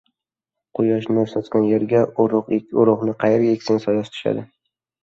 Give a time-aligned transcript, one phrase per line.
[0.77, 4.51] •Quyosh nur sochgan yerga― urug‘ ek, urug‘ni qayerga eksang― soyasi tushadi.